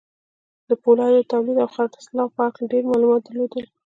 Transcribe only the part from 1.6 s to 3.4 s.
او خرڅلاو په هکله ډېر معلومات